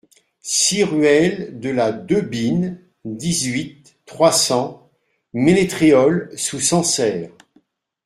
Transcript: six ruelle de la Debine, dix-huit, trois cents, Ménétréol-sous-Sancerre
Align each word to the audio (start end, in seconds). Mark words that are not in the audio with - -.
six 0.41 0.83
ruelle 0.83 1.59
de 1.59 1.69
la 1.69 1.91
Debine, 1.91 2.81
dix-huit, 3.05 3.97
trois 4.07 4.31
cents, 4.31 4.89
Ménétréol-sous-Sancerre 5.33 7.29